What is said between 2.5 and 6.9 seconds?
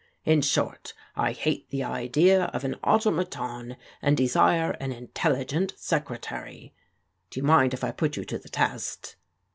an automaton and desire an intelligent secretary.